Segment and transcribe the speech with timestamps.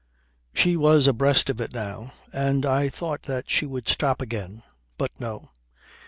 [0.51, 4.63] She was abreast of it now and I thought that she would stop again;
[4.97, 5.51] but no!